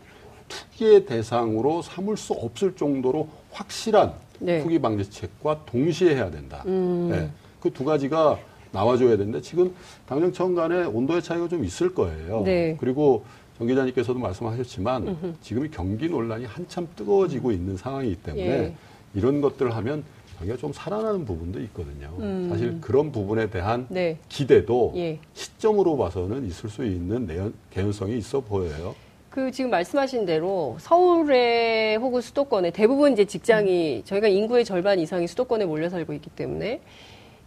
[0.47, 4.61] 투기의 대상으로 삼을 수 없을 정도로 확실한 네.
[4.61, 6.63] 투기 방지책과 동시에 해야 된다.
[6.65, 7.09] 음.
[7.09, 7.29] 네.
[7.59, 8.39] 그 두 가지가
[8.71, 9.73] 나와줘야 되는데 지금
[10.07, 12.41] 당정청 간에 온도의 차이가 좀 있을 거예요.
[12.43, 12.75] 네.
[12.79, 13.23] 그리고
[13.57, 15.33] 정 기자님께서도 말씀하셨지만 음흠.
[15.41, 18.75] 지금 경기 논란이 한참 뜨거워지고 있는 상황이기 때문에 예.
[19.13, 20.03] 이런 것들을 하면
[20.41, 22.09] 자기가 좀 살아나는 부분도 있거든요.
[22.19, 22.47] 음.
[22.49, 24.17] 사실 그런 부분에 대한 네.
[24.27, 25.19] 기대도 예.
[25.33, 28.95] 시점으로 봐서는 있을 수 있는 내연, 개연성이 있어 보여요.
[29.29, 34.03] 그 지금 말씀하신 대로 서울에 혹은 수도권에 대부분 이제 직장이 음.
[34.03, 36.81] 저희가 인구의 절반 이상이 수도권에 몰려 살고 있기 때문에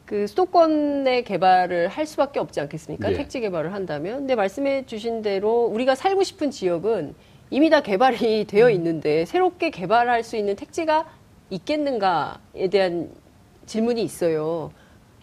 [0.07, 3.11] 그 수도권의 개발을 할 수밖에 없지 않겠습니까?
[3.11, 3.17] 예.
[3.17, 4.19] 택지 개발을 한다면.
[4.19, 7.15] 근데 말씀해 주신 대로 우리가 살고 싶은 지역은
[7.51, 8.71] 이미 다 개발이 되어 음.
[8.73, 11.07] 있는데 새롭게 개발할 수 있는 택지가
[11.55, 13.09] 있겠는가에 대한
[13.67, 14.73] 질문이 있어요.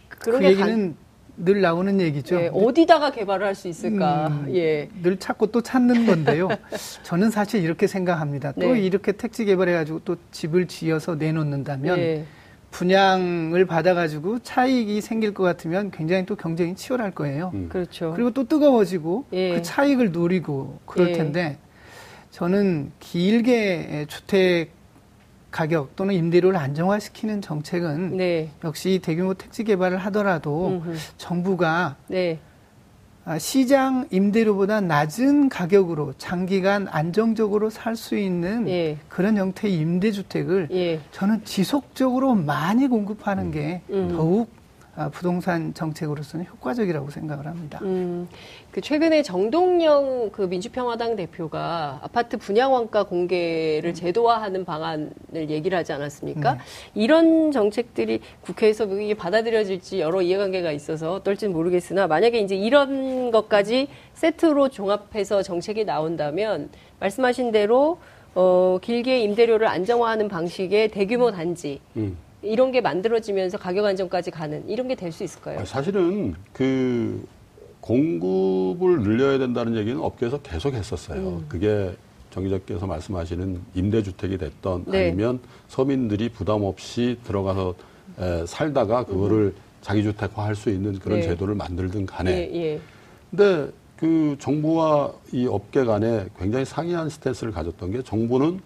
[0.08, 0.96] 그런 그 얘기는
[1.38, 2.36] 늘 나오는 얘기죠.
[2.39, 4.28] 예, 어디다가 개발을 할 수 있을까?
[4.28, 4.89] 음, 예.
[5.02, 6.50] 늘 찾고 또 찾는 건데요.
[7.04, 8.52] 저는 사실 이렇게 생각합니다.
[8.54, 8.82] 또 네.
[8.82, 12.26] 이렇게 택지 개발해가지고 또 집을 지어서 내놓는다면 예.
[12.72, 17.52] 분양을 받아가지고 차익이 생길 것 같으면 굉장히 또 경쟁이 치열할 거예요.
[17.54, 17.67] 음.
[17.70, 18.13] 그렇죠.
[18.15, 19.56] 그리고 또 뜨거워지고 예.
[19.56, 21.13] 그 차익을 노리고 그럴 예.
[21.13, 21.58] 텐데
[22.32, 24.72] 저는 길게 주택
[25.52, 28.50] 가격 또는 임대료를 안정화시키는 정책은 네.
[28.64, 30.96] 역시 대규모 택지 개발을 하더라도 음흠.
[31.18, 32.40] 정부가 네.
[33.24, 38.98] 아, 시장 임대료보다 낮은 가격으로 장기간 안정적으로 살 수 있는 예.
[39.10, 41.00] 그런 형태의 임대주택을 예.
[41.12, 44.10] 저는 지속적으로 많이 공급하는 게 음.
[44.16, 44.61] 더욱 아,
[45.12, 47.80] 부동산 정책으로서는 효과적이라고 생각을 합니다.
[47.82, 48.27] 음,
[48.71, 53.93] 그 최근에 정동영 그 민주평화당 대표가 아파트 분양원가 공개를 음.
[53.93, 55.12] 제도화하는 방안을
[55.49, 56.54] 얘기를 하지 않았습니까?
[56.54, 56.60] 네.
[56.93, 64.69] 이런 정책들이 국회에서 이게 받아들여질지 여러 이해관계가 있어서 어떨지는 모르겠으나 만약에 이제 이런 것까지 세트로
[64.69, 67.97] 종합해서 정책이 나온다면 말씀하신 대로
[68.36, 72.17] 어, 길게 임대료를 안정화하는 방식의 대규모 단지 음.
[72.43, 75.63] 이런 게 만들어지면서 가격 안정까지 가는 이런 게 될 수 있을까요?
[75.65, 77.25] 사실은 그
[77.82, 81.19] 공급을 늘려야 된다는 얘기는 업계에서 계속 했었어요.
[81.39, 81.45] 음.
[81.47, 81.91] 그게
[82.32, 85.08] 정 기자께서 말씀하시는 임대주택이 됐던 네.
[85.10, 87.75] 아니면 서민들이 부담 없이 들어가서
[88.19, 89.56] 에, 살다가 그거를 음.
[89.82, 91.25] 자기 주택화 할 수 있는 그런 네.
[91.27, 92.32] 제도를 만들든 간에.
[92.32, 92.80] 예, 예.
[93.30, 98.60] 근데 그 정부와 이 업계 간에 굉장히 상이한 스탠스를 가졌던 게 정부는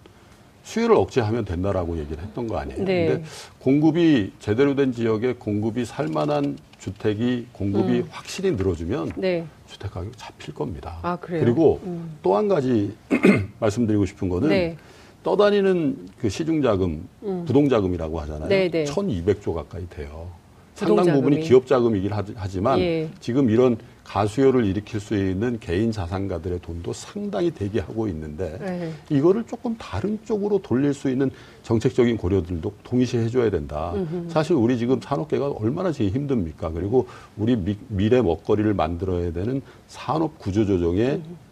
[0.66, 2.84] 수요를 억제하면 된다라고 얘기를 했던 거 아니에요.
[2.84, 3.06] 네.
[3.06, 3.24] 근데
[3.60, 8.08] 공급이 제대로 된 지역에 공급이 살만한 주택이 공급이 음.
[8.10, 9.46] 확실히 늘어주면 네.
[9.68, 10.98] 주택 가격 잡힐 겁니다.
[11.04, 11.44] 아, 그래요?
[11.44, 12.18] 그리고 음.
[12.24, 12.94] 또한 가지
[13.60, 14.76] 말씀드리고 싶은 거는 네.
[15.24, 17.46] 떠다니는 그 시중 자금, 음.
[17.46, 18.50] 부동 자금이라고 하잖아요.
[18.50, 18.84] 네, 네.
[18.86, 20.30] 1,200조 가까이 돼요.
[20.76, 23.10] 상당 부분이 기업 자금이긴 하지만 예.
[23.22, 28.92] 지금 이런 가수요를 일으킬 수 있는 개인 자산가들의 돈도 상당히 대기하고 있는데 네.
[29.10, 31.32] 이거를 조금 다른 쪽으로 돌릴 수 있는
[31.64, 33.94] 정책적인 고려들도 동시에 해줘야 된다.
[33.96, 34.30] 음흠.
[34.30, 36.70] 사실 우리 지금 산업계가 얼마나 지금 힘듭니까?
[36.70, 41.45] 그리고 우리 미, 미래 먹거리를 만들어야 되는 산업 구조 조정에 음흠.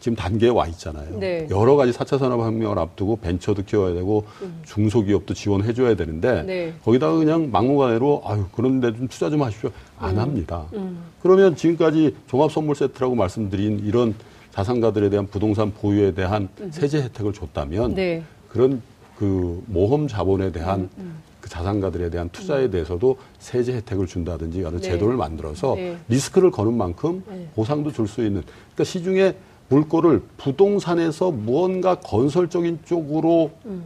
[0.00, 1.18] 지금 단계에 와 있잖아요.
[1.18, 1.46] 네.
[1.50, 4.60] 여러 가지 4차 산업혁명을 앞두고 벤처도 키워야 되고 음.
[4.64, 6.72] 중소기업도 지원해 줘야 되는데 네.
[6.84, 9.70] 거기다가 그냥 막무가내로 아유 그런 데 좀 투자 좀 하십시오.
[9.98, 10.20] 안 음.
[10.20, 10.66] 합니다.
[10.74, 11.02] 음.
[11.20, 14.14] 그러면 지금까지 종합선물세트라고 말씀드린 이런
[14.52, 16.70] 자산가들에 대한 부동산 보유에 대한 음.
[16.72, 18.22] 세제 혜택을 줬다면 네.
[18.48, 18.80] 그런
[19.16, 21.16] 그 모험 자본에 대한 음, 음.
[21.40, 24.80] 그 자산가들에 대한 투자에 대해서도 세제 혜택을 준다든지 여러 네.
[24.80, 25.96] 제도를 만들어서 네.
[26.08, 27.48] 리스크를 거는 만큼 네.
[27.56, 28.42] 보상도 줄 수 있는
[28.74, 29.34] 그러니까 시중에
[29.68, 33.84] 물꼬를 부동산에서 무언가 건설적인 쪽으로 음.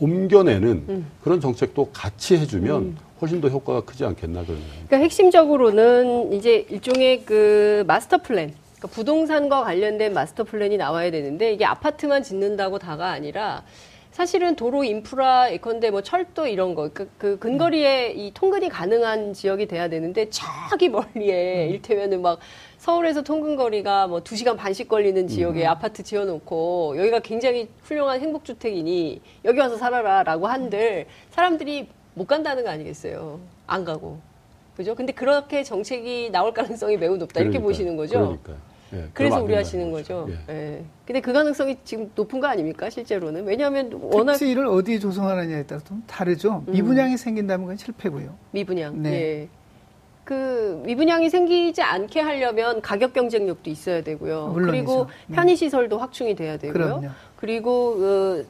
[0.00, 1.06] 옮겨내는 음.
[1.22, 2.96] 그런 정책도 같이 해주면 음.
[3.20, 4.64] 훨씬 더 효과가 크지 않겠나 그러면.
[4.86, 11.64] 그러니까 핵심적으로는 이제 일종의 그 마스터 플랜, 그러니까 부동산과 관련된 마스터 플랜이 나와야 되는데 이게
[11.64, 13.62] 아파트만 짓는다고 다가 아니라
[14.10, 19.66] 사실은 도로 인프라 예컨대 뭐 철도 이런 거, 그, 그 근거리에 이 통근이 가능한 지역이
[19.66, 21.70] 돼야 되는데 저기 멀리에 음.
[21.70, 22.38] 일테면은 막
[22.82, 25.70] 서울에서 통근거리가 뭐 2시간 반씩 걸리는 지역에 음.
[25.70, 32.70] 아파트 지어놓고 여기가 굉장히 훌륭한 행복주택이니 여기 와서 살아라 라고 한들 사람들이 못 간다는 거
[32.70, 33.38] 아니겠어요.
[33.68, 34.18] 안 가고.
[34.76, 34.96] 그죠?
[34.96, 37.34] 근데 그렇게 정책이 나올 가능성이 매우 높다.
[37.34, 38.18] 그러니까, 이렇게 보시는 거죠?
[38.18, 38.56] 그러니까요.
[38.94, 40.28] 예, 그래서 우려하시는 거죠.
[40.30, 40.52] 예.
[40.52, 40.84] 예.
[41.06, 42.90] 근데 그 가능성이 지금 높은 거 아닙니까?
[42.90, 43.44] 실제로는.
[43.44, 44.32] 왜냐하면 워낙.
[44.32, 46.64] 택지를 어디에 조성하느냐에 따라서 좀 다르죠.
[46.66, 46.72] 음.
[46.72, 48.34] 미분양이 생긴다면 그건 실패고요.
[48.50, 49.00] 미분양.
[49.00, 49.12] 네.
[49.12, 49.48] 예.
[50.32, 54.48] 그 미분양이 생기지 않게 하려면 가격 경쟁력도 있어야 되고요.
[54.48, 54.86] 물론이죠.
[54.86, 55.36] 그리고 네.
[55.36, 56.72] 편의 시설도 확충이 돼야 되고요.
[56.72, 57.08] 그럼요.
[57.36, 58.46] 그리고 그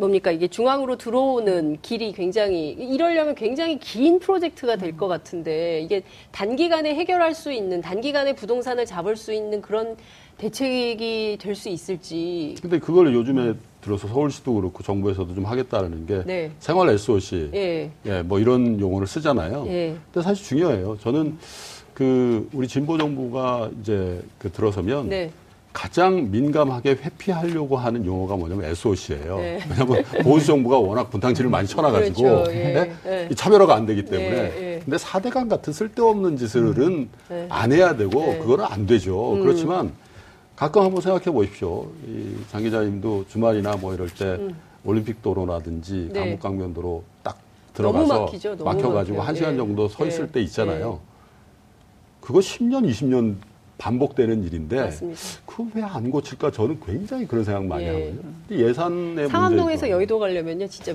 [0.00, 6.94] 뭡니까 이게 중앙으로 들어오는 길이 굉장히 이러려면 굉장히 긴 프로젝트가 될 것 같은데 이게 단기간에
[6.94, 9.96] 해결할 수 있는 단기간에 부동산을 잡을 수 있는 그런
[10.38, 12.54] 대책이 될 수 있을지.
[12.62, 16.50] 근데 그걸 요즘에 들어서 서울시도 그렇고 정부에서도 좀 하겠다는 게 네.
[16.58, 17.90] 생활 SOC, 예.
[18.06, 19.66] 예, 뭐 이런 용어를 쓰잖아요.
[19.68, 19.96] 예.
[20.12, 20.96] 근데 사실 중요해요.
[21.02, 21.36] 저는
[21.92, 25.30] 그 우리 진보 정부가 이제 그 들어서면 네.
[25.72, 29.38] 가장 민감하게 회피하려고 하는 용어가 뭐냐면 SOC예요.
[29.38, 29.60] 네.
[29.70, 32.52] 왜냐하면 보수 정부가 워낙 분탕질을 많이 쳐놔가지고 그렇죠.
[32.52, 32.64] 예.
[32.72, 32.92] 네?
[33.04, 33.34] 네.
[33.34, 34.36] 차별화가 안 되기 때문에.
[34.36, 34.74] 예.
[34.74, 34.80] 예.
[34.84, 37.10] 근데 사대강 같은 쓸데없는 짓을은 음.
[37.28, 37.46] 네.
[37.48, 38.38] 안 해야 되고 네.
[38.38, 39.34] 그거는 안 되죠.
[39.34, 39.42] 음.
[39.42, 39.92] 그렇지만
[40.56, 41.86] 가끔 한번 생각해 보십시오.
[42.06, 44.56] 이장 기자님도 주말이나 뭐 이럴 때 음.
[44.84, 46.20] 올림픽 도로라든지 네.
[46.20, 47.38] 강북강변도로 딱
[47.74, 50.98] 들어가서 막히죠, 막혀가지고 한 시간 정도 서 있을 때 있잖아요.
[52.20, 53.36] 그거 10년, 20년
[53.80, 54.90] 반복되는 일인데
[55.46, 57.88] 그왜 안 고칠까 저는 굉장히 그런 생각 많이 예.
[57.88, 58.20] 하거든요.
[58.50, 60.94] 예산의 상암동에서 여의도 가려면요 진짜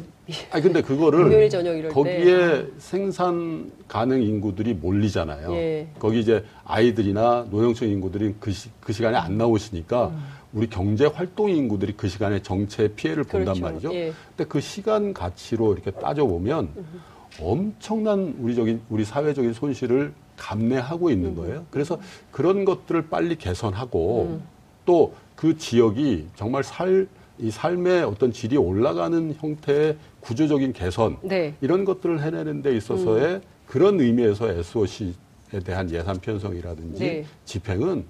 [0.51, 1.49] 아니 근데 그거를
[1.89, 2.67] 거기에 때.
[2.77, 5.53] 생산 가능 인구들이 몰리잖아요.
[5.55, 5.87] 예.
[5.97, 10.23] 거기 이제 아이들이나 노령층 인구들이 그, 시, 그 시간에 안 나오시니까 음.
[10.53, 13.61] 우리 경제 활동 인구들이 그 시간에 정체 피해를 본단 그렇죠.
[13.61, 13.93] 말이죠.
[13.95, 14.13] 예.
[14.37, 17.01] 근데 그 시간 가치로 이렇게 따져 보면 음.
[17.41, 21.35] 엄청난 우리적인 우리 사회적인 손실을 감내하고 있는 음.
[21.35, 21.65] 거예요.
[21.69, 21.99] 그래서
[22.31, 24.43] 그런 것들을 빨리 개선하고 음.
[24.85, 27.07] 또그 지역이 정말 살,
[27.39, 31.55] 이 삶의 어떤 질이 올라가는 형태의 구조적인 개선 네.
[31.61, 33.41] 이런 것들을 해내는 데 있어서의 음.
[33.67, 35.13] 그런 의미에서 SOC에
[35.63, 37.25] 대한 예산 편성이라든지 네.
[37.45, 38.05] 집행은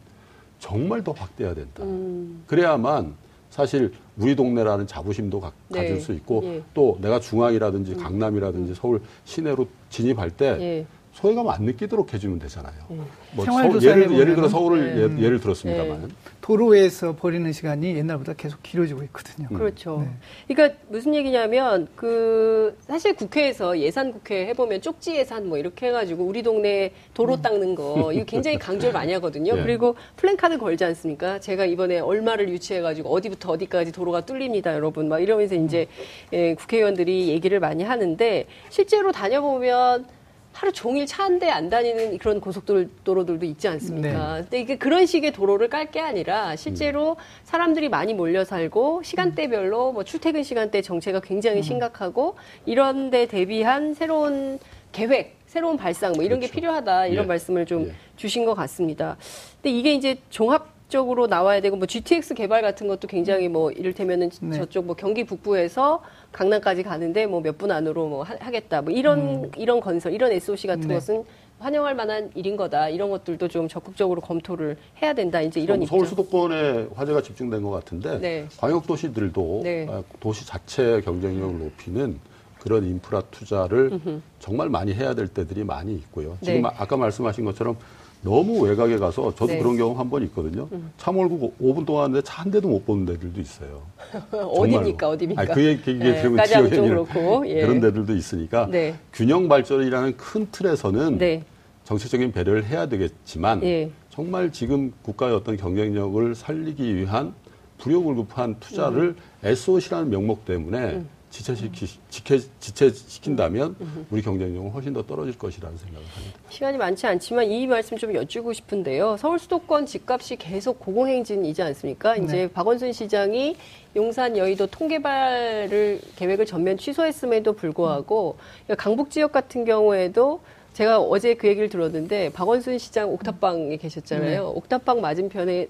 [0.60, 1.84] 정말 더 확대해야 된다.
[1.84, 2.44] 음.
[2.48, 3.14] 그래야만
[3.50, 5.88] 사실 우리 동네라는 자부심도 가, 네.
[5.88, 6.64] 질수 있고 예.
[6.74, 7.98] 또 내가 중앙이라든지 음.
[7.98, 8.76] 강남이라든지 음.
[8.76, 10.86] 서울 시내로 진입할 때 예.
[11.16, 12.74] 소외감 안 느끼도록 해주면 되잖아요.
[12.90, 12.98] 네.
[13.32, 15.24] 뭐 서, 예를, 예를 들어 서울을 네.
[15.24, 16.02] 예, 를 들었습니다만.
[16.02, 16.08] 네.
[16.42, 19.48] 도로에서 버리는 시간이 옛날보다 계속 길어지고 있거든요.
[19.50, 19.58] 음.
[19.58, 20.06] 그렇죠.
[20.06, 20.54] 네.
[20.54, 26.44] 그러니까 무슨 얘기냐면 그 사실 국회에서 예산 국회 해보면 쪽지 예산 뭐 이렇게 해가지고 우리
[26.44, 27.42] 동네 도로 음.
[27.42, 29.56] 닦는 거 이거 굉장히 강조를 많이 하거든요.
[29.56, 29.64] 네.
[29.64, 31.40] 그리고 플랜카드 걸지 않습니까?
[31.40, 35.08] 제가 이번에 얼마를 유치해가지고 어디부터 어디까지 도로가 뚫립니다, 여러분.
[35.08, 35.88] 막 이러면서 이제
[36.34, 40.08] 예, 국회의원들이 얘기를 많이 하는데 실제로 다녀보면
[40.56, 44.36] 하루 종일 차 한 대 안 다니는 그런 고속도로들도 있지 않습니까?
[44.38, 44.42] 네.
[44.44, 47.16] 근데 이게 그런 식의 도로를 깔 게 아니라 실제로 음.
[47.44, 51.62] 사람들이 많이 몰려 살고 시간대별로 뭐 출퇴근 시간대 정체가 굉장히 음.
[51.62, 54.58] 심각하고 이런 데 대비한 새로운
[54.94, 56.54] 계획, 새로운 발상 뭐 이런 그렇죠.
[56.54, 57.28] 게 필요하다 이런 예.
[57.28, 57.92] 말씀을 좀 예.
[58.16, 59.18] 주신 것 같습니다.
[59.62, 64.30] 근데 이게 이제 종합 적극적으로 나와야 되고 뭐 GTX 개발 같은 것도 굉장히 뭐 이를테면은
[64.40, 64.58] 네.
[64.58, 69.52] 저쪽 뭐 경기 북부에서 강남까지 가는데 뭐 몇 분 안으로 뭐 하, 겠다뭐 이런 음.
[69.58, 70.94] 이런 건설 이런 SOC 같은 네.
[70.96, 71.24] 것은
[71.60, 72.88] 환영할 만한 일인 거다.
[72.90, 75.42] 이런 것들도 좀 적극적으로 검토를 해야 된다.
[75.42, 75.98] 이제 이런 입장.
[75.98, 78.48] 서울 수도권에 화제가 집중된 것 같은데 네.
[78.58, 79.88] 광역 도시들도 네.
[79.90, 82.20] 아, 도시 자체 경쟁력을 높이는
[82.62, 84.22] 그런 인프라 투자를 음흠.
[84.40, 86.38] 정말 많이 해야 될 때들이 많이 있고요.
[86.42, 86.70] 지금 네.
[86.78, 87.78] 아까 말씀하신 것처럼
[88.26, 89.60] 너무 외곽에 가서 저도 네.
[89.60, 90.68] 그런 경험 한 번 있거든요.
[90.72, 90.92] 음.
[90.98, 93.84] 차 몰고 5분 동안 하는데 차 한 대도 못 보는 데들도 있어요.
[94.32, 95.10] 어디입니까?
[95.10, 95.42] 어디입니까?
[95.42, 97.62] 아니, 그게, 그게 네, 결국 지역에 예.
[97.62, 98.96] 그런 데들도 있으니까 네.
[99.14, 101.44] 균형 발전이라는 큰 틀에서는 네.
[101.86, 103.90] 정책적인 배려를 해야 되겠지만 예.
[104.10, 107.34] 정말 지금 국가의 어떤 경쟁력을 살리기 위한
[107.78, 109.16] 불효불급한 투자를 음.
[109.44, 111.10] SOC라는 명목 때문에 음.
[111.36, 113.76] 지체시키, 지체, 지체시킨다면
[114.10, 116.40] 우리 경쟁력은 훨씬 더 떨어질 것이라는 생각을 합니다.
[116.50, 119.18] 시간이 많지 않지만 이 말씀 좀 여쭈고 싶은데요.
[119.18, 122.16] 서울 수도권 집값이 계속 고공행진이지 않습니까?
[122.16, 122.24] 네.
[122.24, 123.58] 이제 박원순 시장이
[123.98, 128.38] 용산 여의도 통개발을 계획을 전면 취소했음에도 불구하고
[128.70, 128.76] 음.
[128.78, 130.40] 강북 지역 같은 경우에도
[130.72, 134.30] 제가 어제 그 얘기를 들었는데 박원순 시장 옥탑방에 계셨잖아요.
[134.30, 134.38] 네.
[134.38, 135.68] 옥탑방 맞은편에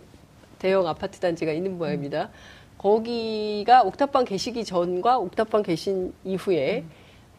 [0.59, 2.29] 대형 아파트 단지가 있는 모양입니다.
[2.85, 6.91] 거기가 옥탑방 계시기 전과 옥탑방 계신 이후에 음.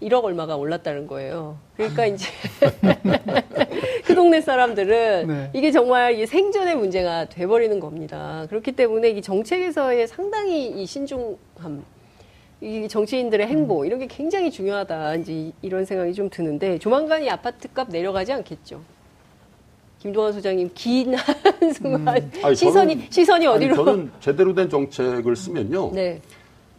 [0.03, 1.57] 1억 얼마가 올랐다는 거예요.
[1.77, 2.07] 그러니까 아.
[2.07, 2.27] 이제
[4.05, 5.51] 그 동네 사람들은 네.
[5.55, 8.47] 이게 정말 생존의 문제가 돼버리는 겁니다.
[8.49, 11.85] 그렇기 때문에 이 정책에서의 상당히 이 신중함,
[12.61, 13.87] 이 정치인들의 행보 음.
[13.87, 15.15] 이런 게 굉장히 중요하다.
[15.15, 18.81] 이제 이런 생각이 좀 드는데 조만간 이 아파트 값 내려가지 않겠죠.
[20.07, 22.55] 김동완 소장님 긴 한순간 음.
[22.55, 23.75] 시선이 저는, 시선이 어디로?
[23.75, 25.91] 아니, 저는 제대로 된 정책을 쓰면요.
[25.93, 26.21] 네.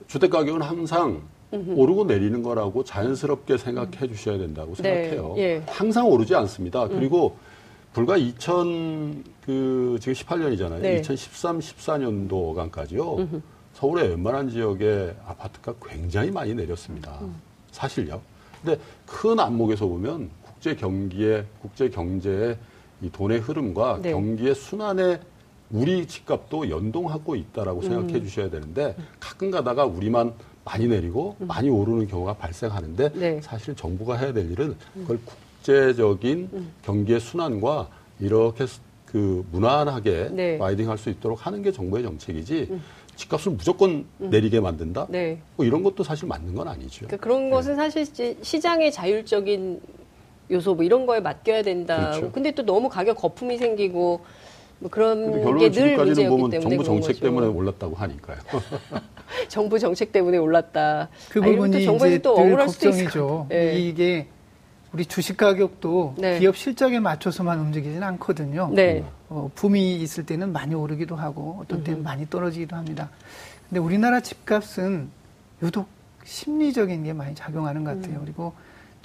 [0.08, 1.22] 주택 가격은 항상
[1.54, 1.74] 음흠.
[1.76, 4.84] 오르고 내리는 거라고 자연스럽게 생각해 주셔야 된다고 네.
[4.84, 5.36] 생각해요.
[5.38, 5.62] 예.
[5.68, 6.86] 항상 오르지 않습니다.
[6.86, 6.90] 음.
[6.90, 7.36] 그리고
[7.94, 10.82] 불과 2000, 그, 지금 18년이잖아요.
[10.82, 11.00] 네.
[11.00, 13.20] 2013, 14년도간까지요.
[13.20, 13.42] 음흠.
[13.74, 17.20] 서울의 웬만한 지역의 아파트가 굉장히 많이 내렸습니다.
[17.22, 17.36] 음.
[17.72, 18.22] 사실요.
[18.64, 22.58] 근데 큰 안목에서 보면 국제 경기에, 국제 경제에
[23.02, 24.12] 이 돈의 흐름과 네.
[24.12, 25.20] 경기의 순환에
[25.72, 27.84] 우리 집값도 연동하고 있다라고 음.
[27.84, 30.34] 생각해 주셔야 되는데 가끔 가다가 우리만
[30.64, 31.48] 많이 내리고 음.
[31.48, 33.42] 많이 오르는 경우가 발생하는데 네.
[33.42, 35.02] 사실 정부가 해야 될 일은 음.
[35.02, 36.72] 그걸 국제적인 음.
[36.84, 38.66] 경기의 순환과 이렇게
[39.06, 40.58] 그 무난하게 네.
[40.58, 42.84] 라이딩할 수 있도록 하는 게 정부의 정책이지 음.
[43.16, 44.30] 집값을 무조건 음.
[44.30, 45.08] 내리게 만든다.
[45.10, 45.42] 네.
[45.56, 47.08] 뭐 이런 것도 사실 맞는 건 아니죠.
[47.08, 47.90] 그러니까 그런 것은 네.
[47.90, 49.82] 사실 시장의 자율적인
[50.50, 52.12] 요소 뭐 이런 거에 맡겨야 된다.
[52.12, 52.32] 그렇죠.
[52.32, 54.22] 근데 또 너무 가격 거품이 생기고
[54.80, 57.20] 뭐 그런 게 늘 문제였기 때문에 정부 정책.
[57.20, 58.38] 때문에 올랐다고 하니까요.
[59.50, 61.10] 정부 정책 때문에 올랐다.
[61.30, 63.48] 그 아, 부분이 이제 또 걱정이죠.
[63.50, 63.80] 네.
[63.80, 64.28] 이게
[64.94, 66.40] 우리 주식 가격도 네.
[66.40, 68.72] 기업 실적에 맞춰서만 움직이지는 않거든요.
[68.74, 69.04] 네.
[69.30, 72.04] 어, 붐이 있을 때는 많이 오르기도 하고 어떤 때는 음.
[72.04, 73.10] 많이 떨어지기도 합니다.
[73.68, 75.10] 근데 우리나라 집값은
[75.62, 75.88] 유독
[76.24, 78.20] 심리적인 게 많이 작용하는 것 같아요.
[78.20, 78.22] 음.
[78.24, 78.54] 그리고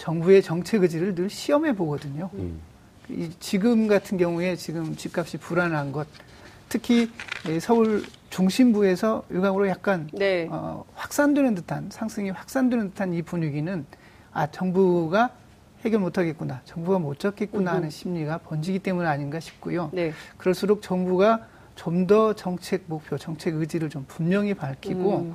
[0.03, 2.29] 정부의 정책 의지를 늘 시험해 보거든요.
[2.35, 2.61] 음.
[3.09, 6.09] 이 지금 같은 경우에 지금 집값이 불안한 것,
[6.69, 7.09] 특히
[7.61, 10.49] 서울 중심부에서 일각으로 약간 네.
[10.51, 13.87] 어, 확산되는 듯한 상승이 확산되는 듯한 이 분위기는
[14.33, 15.31] 아 정부가
[15.85, 19.91] 해결 못하겠구나, 정부가 못 잡겠구나 하는 심리가 번지기 때문 아닌가 싶고요.
[19.93, 20.13] 네.
[20.37, 25.35] 그럴수록 정부가 좀 더 정책 목표, 정책 의지를 좀 분명히 밝히고 음.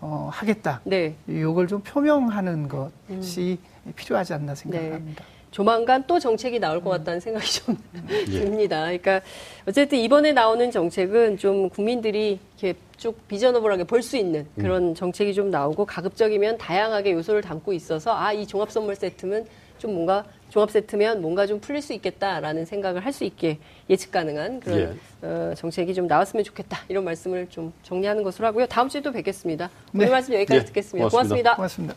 [0.00, 0.80] 어, 하겠다.
[0.84, 1.14] 네.
[1.26, 3.92] 이걸 좀 표명하는 것이 음.
[3.96, 5.24] 필요하지 않나 생각합니다.
[5.24, 5.38] 네.
[5.50, 7.76] 조만간 또 정책이 나올 것 같다는 생각이 좀
[8.10, 8.40] 예.
[8.40, 8.82] 듭니다.
[8.82, 9.22] 그러니까
[9.66, 14.62] 어쨌든 이번에 나오는 정책은 좀 국민들이 이렇게 쭉 비전너블하게 볼 수 있는 음.
[14.62, 19.46] 그런 정책이 좀 나오고 가급적이면 다양하게 요소를 담고 있어서 아 이 종합 선물 세트는
[19.78, 23.58] 좀 뭔가 종합 세트면 뭔가 좀 풀릴 수 있겠다라는 생각을 할 수 있게
[23.90, 25.26] 예측 가능한 그런 예.
[25.26, 28.66] 어, 정책이 좀 나왔으면 좋겠다 이런 말씀을 좀 정리하는 것으로 하고요.
[28.66, 29.70] 다음 주에 또 뵙겠습니다.
[29.94, 30.12] 오늘 네.
[30.12, 30.64] 말씀 여기까지 예.
[30.66, 31.08] 듣겠습니다.
[31.08, 31.56] 고맙습니다.
[31.56, 31.94] 고맙습니다.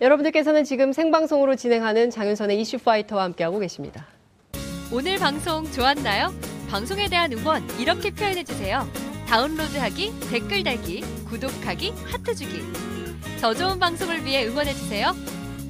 [0.00, 4.06] 여러분들께서는 지금 생방송으로 진행하는 장윤선의 이슈 파이터와 함께하고 계십니다.
[4.92, 6.34] 오늘 방송 좋았나요?
[6.68, 8.86] 방송에 대한 응원 이렇게 표현해 주세요.
[9.28, 12.60] 다운로드하기, 댓글 달기, 구독하기, 하트 주기.
[13.40, 15.12] 더 좋은 방송을 위해 응원해 주세요.